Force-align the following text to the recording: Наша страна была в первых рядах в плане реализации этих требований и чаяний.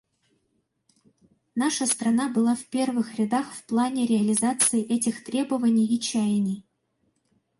Наша 1.53 1.85
страна 1.85 2.27
была 2.27 2.55
в 2.55 2.65
первых 2.69 3.19
рядах 3.19 3.53
в 3.53 3.63
плане 3.67 4.07
реализации 4.07 4.81
этих 4.81 5.23
требований 5.23 5.85
и 5.85 5.99
чаяний. 5.99 6.65